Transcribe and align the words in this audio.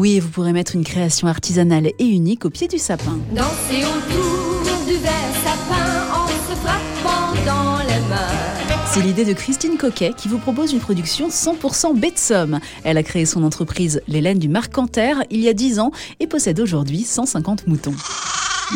Oui, 0.00 0.16
et 0.16 0.20
vous 0.20 0.30
pourrez 0.30 0.54
mettre 0.54 0.76
une 0.76 0.82
création 0.82 1.28
artisanale 1.28 1.88
et 1.98 2.06
unique 2.06 2.46
au 2.46 2.48
pied 2.48 2.68
du 2.68 2.78
sapin. 2.78 3.18
Danser 3.36 3.84
autour 3.84 4.86
du 4.86 4.94
vert 4.94 5.12
sapin 5.44 6.14
en 6.14 6.26
se 6.26 6.56
frappant 6.56 7.34
dans 7.44 7.80
les 7.80 8.00
mains. 8.08 8.86
C'est 8.86 9.02
l'idée 9.02 9.26
de 9.26 9.34
Christine 9.34 9.76
Coquet 9.76 10.12
qui 10.16 10.28
vous 10.28 10.38
propose 10.38 10.72
une 10.72 10.78
production 10.78 11.28
100% 11.28 12.00
baie 12.00 12.12
de 12.12 12.16
Somme. 12.16 12.60
Elle 12.82 12.96
a 12.96 13.02
créé 13.02 13.26
son 13.26 13.44
entreprise 13.44 14.00
L'Hélène 14.08 14.38
du 14.38 14.48
Marcanterre 14.48 15.22
il 15.28 15.40
y 15.40 15.50
a 15.50 15.52
10 15.52 15.80
ans 15.80 15.90
et 16.18 16.26
possède 16.26 16.60
aujourd'hui 16.60 17.02
150 17.02 17.66
moutons. 17.66 17.94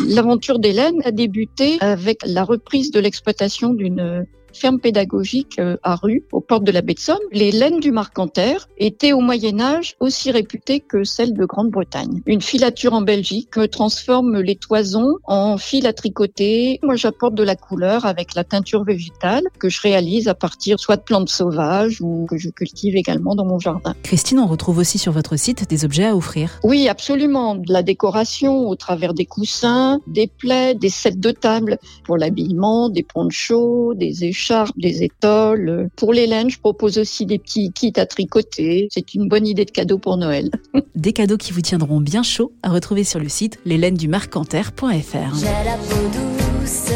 L'aventure 0.07 0.59
d'Hélène 0.59 1.01
a 1.05 1.11
débuté 1.11 1.79
avec 1.79 2.19
la 2.23 2.43
reprise 2.43 2.91
de 2.91 2.99
l'exploitation 2.99 3.73
d'une 3.73 4.27
ferme 4.55 4.79
pédagogique 4.79 5.59
euh, 5.59 5.77
à 5.83 5.95
Rue, 5.95 6.23
aux 6.31 6.41
portes 6.41 6.63
de 6.63 6.71
la 6.71 6.81
baie 6.81 6.93
de 6.93 6.99
Somme. 6.99 7.17
Les 7.31 7.51
laines 7.51 7.79
du 7.79 7.91
Marcanterre 7.91 8.67
étaient 8.77 9.13
au 9.13 9.19
Moyen 9.19 9.59
Âge 9.59 9.95
aussi 9.99 10.31
réputées 10.31 10.79
que 10.79 11.03
celles 11.03 11.33
de 11.33 11.45
Grande-Bretagne. 11.45 12.21
Une 12.25 12.41
filature 12.41 12.93
en 12.93 13.01
Belgique 13.01 13.57
me 13.57 13.67
transforme 13.67 14.39
les 14.39 14.55
toisons 14.55 15.15
en 15.25 15.57
fil 15.57 15.87
à 15.87 15.93
tricoter. 15.93 16.79
Moi, 16.83 16.95
j'apporte 16.95 17.35
de 17.35 17.43
la 17.43 17.55
couleur 17.55 18.05
avec 18.05 18.35
la 18.35 18.43
teinture 18.43 18.83
végétale 18.83 19.43
que 19.59 19.69
je 19.69 19.81
réalise 19.81 20.27
à 20.27 20.35
partir 20.35 20.79
soit 20.79 20.97
de 20.97 21.01
plantes 21.01 21.29
sauvages 21.29 22.01
ou 22.01 22.25
que 22.29 22.37
je 22.37 22.49
cultive 22.49 22.95
également 22.95 23.35
dans 23.35 23.45
mon 23.45 23.59
jardin. 23.59 23.95
Christine, 24.03 24.39
on 24.39 24.47
retrouve 24.47 24.77
aussi 24.77 24.97
sur 24.97 25.11
votre 25.11 25.35
site 25.35 25.67
des 25.69 25.85
objets 25.85 26.05
à 26.05 26.15
offrir. 26.15 26.59
Oui, 26.63 26.87
absolument. 26.87 27.55
De 27.55 27.71
la 27.71 27.83
décoration 27.83 28.67
au 28.67 28.75
travers 28.75 29.13
des 29.13 29.25
coussins, 29.25 29.99
des 30.07 30.27
plaids, 30.27 30.75
des 30.75 30.89
sets 30.89 31.11
de 31.11 31.31
table 31.31 31.77
pour 32.03 32.17
l'habillement, 32.17 32.89
des 32.89 33.03
ponchos, 33.03 33.93
des 33.95 34.23
écharpes 34.45 34.77
des 34.77 35.03
étoiles. 35.03 35.89
Pour 35.95 36.13
les 36.13 36.27
laines, 36.27 36.49
je 36.49 36.59
propose 36.59 36.97
aussi 36.99 37.25
des 37.25 37.39
petits 37.39 37.71
kits 37.71 37.93
à 37.95 38.05
tricoter. 38.05 38.87
C'est 38.91 39.15
une 39.15 39.27
bonne 39.27 39.47
idée 39.47 39.65
de 39.65 39.71
cadeau 39.71 39.97
pour 39.97 40.17
Noël. 40.17 40.51
Des 40.95 41.13
cadeaux 41.13 41.37
qui 41.37 41.51
vous 41.51 41.61
tiendront 41.61 41.99
bien 41.99 42.23
chaud 42.23 42.53
à 42.63 42.69
retrouver 42.69 43.03
sur 43.03 43.19
le 43.19 43.29
site 43.29 43.59
lélainedumarcanterre.fr. 43.65 45.35
J'ai 45.35 45.45
la 45.45 45.77
peau 45.77 46.01
douce 46.13 46.91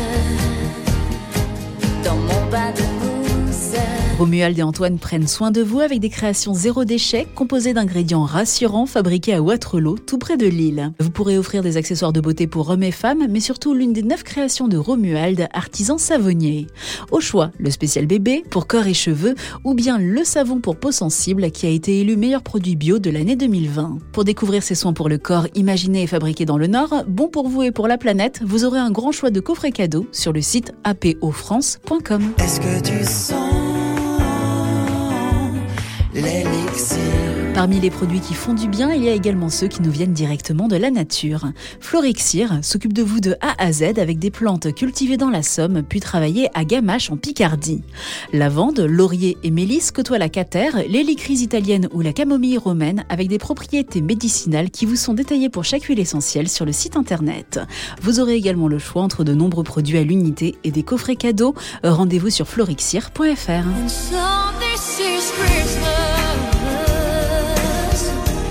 dans 2.03 2.15
mon 2.15 2.49
bain 2.51 2.71
de. 2.71 2.98
Romuald 4.19 4.59
et 4.59 4.63
Antoine 4.63 4.99
prennent 4.99 5.29
soin 5.29 5.49
de 5.49 5.61
vous 5.61 5.79
avec 5.79 6.01
des 6.01 6.09
créations 6.09 6.53
zéro 6.53 6.83
déchet 6.83 7.25
composées 7.35 7.73
d'ingrédients 7.73 8.25
rassurants 8.25 8.85
fabriqués 8.85 9.33
à 9.33 9.41
Waterloo, 9.41 9.97
tout 9.97 10.17
près 10.17 10.35
de 10.35 10.45
Lille. 10.45 10.91
Vous 10.99 11.09
pourrez 11.09 11.37
offrir 11.37 11.63
des 11.63 11.77
accessoires 11.77 12.11
de 12.11 12.19
beauté 12.19 12.45
pour 12.45 12.69
hommes 12.69 12.83
et 12.83 12.91
femmes, 12.91 13.27
mais 13.29 13.39
surtout 13.39 13.73
l'une 13.73 13.93
des 13.93 14.03
neuf 14.03 14.23
créations 14.23 14.67
de 14.67 14.75
Romuald, 14.75 15.47
artisan 15.53 15.97
savonnier. 15.97 16.67
Au 17.11 17.21
choix, 17.21 17.51
le 17.59 17.71
spécial 17.71 18.07
bébé 18.07 18.43
pour 18.49 18.67
corps 18.67 18.87
et 18.87 18.93
cheveux 18.93 19.35
ou 19.63 19.73
bien 19.73 19.97
le 19.97 20.25
savon 20.25 20.59
pour 20.59 20.75
peau 20.75 20.91
sensible 20.91 21.49
qui 21.51 21.65
a 21.65 21.69
été 21.69 22.01
élu 22.01 22.17
meilleur 22.17 22.43
produit 22.43 22.75
bio 22.75 22.99
de 22.99 23.11
l'année 23.11 23.37
2020. 23.37 23.99
Pour 24.11 24.25
découvrir 24.25 24.63
ces 24.63 24.75
soins 24.75 24.91
pour 24.91 25.07
le 25.07 25.17
corps 25.17 25.47
imaginés 25.55 26.03
et 26.03 26.07
fabriqués 26.07 26.43
dans 26.43 26.57
le 26.57 26.67
Nord, 26.67 27.05
bon 27.07 27.29
pour 27.29 27.47
vous 27.47 27.63
et 27.63 27.71
pour 27.71 27.87
la 27.87 27.97
planète, 27.97 28.41
vous 28.45 28.65
aurez 28.65 28.79
un 28.79 28.91
grand 28.91 29.13
choix 29.13 29.29
de 29.29 29.39
coffrets 29.39 29.71
cadeaux 29.71 30.07
sur 30.11 30.33
le 30.33 30.41
site 30.41 30.73
apofrance.com. 30.83 32.33
Est-ce 32.37 32.59
Parmi 37.59 37.81
les 37.81 37.89
produits 37.89 38.21
qui 38.21 38.35
font 38.35 38.53
du 38.53 38.69
bien, 38.69 38.93
il 38.93 39.03
y 39.03 39.09
a 39.09 39.13
également 39.13 39.49
ceux 39.49 39.67
qui 39.67 39.81
nous 39.81 39.91
viennent 39.91 40.13
directement 40.13 40.69
de 40.69 40.77
la 40.77 40.91
nature. 40.91 41.51
Florixir 41.81 42.59
s'occupe 42.61 42.93
de 42.93 43.03
vous 43.03 43.19
de 43.19 43.35
A 43.41 43.61
à 43.61 43.73
Z 43.73 43.99
avec 43.99 44.17
des 44.17 44.31
plantes 44.31 44.73
cultivées 44.73 45.17
dans 45.17 45.29
la 45.29 45.43
Somme, 45.43 45.83
puis 45.83 45.99
travaillées 45.99 46.47
à 46.53 46.63
Gamache 46.63 47.11
en 47.11 47.17
Picardie. 47.17 47.81
Lavande, 48.31 48.79
laurier 48.79 49.37
et 49.43 49.51
mélisse 49.51 49.91
côtoient 49.91 50.19
la 50.19 50.29
catère, 50.29 50.77
l'hélicrise 50.87 51.41
italienne 51.41 51.89
ou 51.91 51.99
la 51.99 52.13
camomille 52.13 52.57
romaine 52.57 53.03
avec 53.09 53.27
des 53.27 53.39
propriétés 53.39 53.99
médicinales 53.99 54.69
qui 54.69 54.85
vous 54.85 54.95
sont 54.95 55.13
détaillées 55.13 55.49
pour 55.49 55.65
chaque 55.65 55.83
huile 55.83 55.99
essentielle 55.99 56.47
sur 56.47 56.65
le 56.65 56.71
site 56.71 56.95
internet. 56.95 57.59
Vous 58.01 58.21
aurez 58.21 58.35
également 58.35 58.69
le 58.69 58.79
choix 58.79 59.01
entre 59.01 59.25
de 59.25 59.33
nombreux 59.33 59.65
produits 59.65 59.97
à 59.97 60.03
l'unité 60.03 60.55
et 60.63 60.71
des 60.71 60.83
coffrets 60.83 61.17
cadeaux. 61.17 61.55
Rendez-vous 61.83 62.29
sur 62.29 62.47
florixir.fr. 62.47 63.65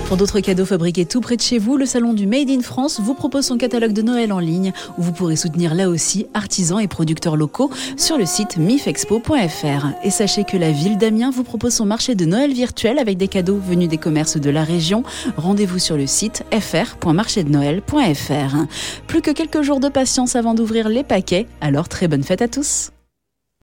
Pour 0.09 0.17
d'autres 0.17 0.39
cadeaux 0.39 0.65
fabriqués 0.65 1.05
tout 1.05 1.21
près 1.21 1.37
de 1.37 1.41
chez 1.41 1.59
vous, 1.59 1.77
le 1.77 1.85
salon 1.85 2.13
du 2.13 2.25
Made 2.25 2.49
in 2.49 2.61
France 2.61 2.99
vous 2.99 3.13
propose 3.13 3.45
son 3.45 3.59
catalogue 3.59 3.93
de 3.93 4.01
Noël 4.01 4.33
en 4.33 4.39
ligne 4.39 4.73
où 4.97 5.03
vous 5.03 5.11
pourrez 5.11 5.35
soutenir 5.35 5.75
là 5.75 5.87
aussi 5.87 6.25
artisans 6.33 6.79
et 6.79 6.87
producteurs 6.87 7.35
locaux 7.37 7.69
sur 7.95 8.17
le 8.17 8.25
site 8.25 8.57
mifexpo.fr. 8.57 9.85
Et 10.03 10.09
sachez 10.09 10.45
que 10.45 10.57
la 10.57 10.71
ville 10.71 10.97
d'Amiens 10.97 11.29
vous 11.29 11.43
propose 11.43 11.75
son 11.75 11.85
marché 11.85 12.15
de 12.15 12.25
Noël 12.25 12.51
virtuel 12.51 12.97
avec 12.97 13.17
des 13.17 13.27
cadeaux 13.27 13.59
venus 13.59 13.87
des 13.87 13.99
commerces 13.99 14.37
de 14.37 14.49
la 14.49 14.63
région. 14.63 15.03
Rendez-vous 15.37 15.77
sur 15.77 15.95
le 15.95 16.07
site 16.07 16.43
fr.marchédenoël.fr. 16.59 18.55
Plus 19.05 19.21
que 19.21 19.29
quelques 19.29 19.61
jours 19.61 19.79
de 19.79 19.89
patience 19.89 20.35
avant 20.35 20.55
d'ouvrir 20.55 20.89
les 20.89 21.03
paquets, 21.03 21.45
alors 21.61 21.87
très 21.87 22.07
bonne 22.07 22.23
fête 22.23 22.41
à 22.41 22.47
tous. 22.47 22.89